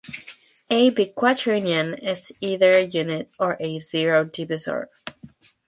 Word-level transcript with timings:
A 0.71 0.89
biquaternion 0.89 1.95
is 2.01 2.31
either 2.41 2.71
a 2.71 2.81
unit 2.85 3.29
or 3.39 3.55
a 3.59 3.77
zero 3.77 4.23
divisor. 4.23 4.89